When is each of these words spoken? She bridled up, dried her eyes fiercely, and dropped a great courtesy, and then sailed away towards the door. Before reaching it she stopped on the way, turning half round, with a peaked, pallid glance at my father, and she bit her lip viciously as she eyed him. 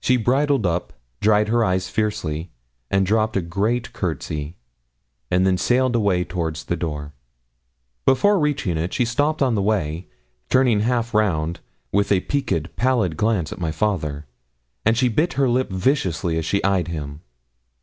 She 0.00 0.16
bridled 0.16 0.64
up, 0.64 0.94
dried 1.20 1.48
her 1.48 1.62
eyes 1.62 1.90
fiercely, 1.90 2.50
and 2.90 3.04
dropped 3.04 3.36
a 3.36 3.42
great 3.42 3.92
courtesy, 3.92 4.56
and 5.30 5.46
then 5.46 5.58
sailed 5.58 5.94
away 5.94 6.24
towards 6.24 6.64
the 6.64 6.78
door. 6.78 7.12
Before 8.06 8.38
reaching 8.38 8.78
it 8.78 8.94
she 8.94 9.04
stopped 9.04 9.42
on 9.42 9.54
the 9.54 9.60
way, 9.60 10.08
turning 10.48 10.80
half 10.80 11.12
round, 11.12 11.60
with 11.92 12.10
a 12.10 12.20
peaked, 12.20 12.74
pallid 12.76 13.18
glance 13.18 13.52
at 13.52 13.60
my 13.60 13.70
father, 13.70 14.24
and 14.86 14.96
she 14.96 15.08
bit 15.10 15.34
her 15.34 15.46
lip 15.46 15.68
viciously 15.70 16.38
as 16.38 16.46
she 16.46 16.64
eyed 16.64 16.88
him. 16.88 17.20